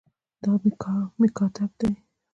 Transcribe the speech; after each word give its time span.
دا 0.41 0.51
مېکتاب 1.19 1.71
ده 1.79 1.89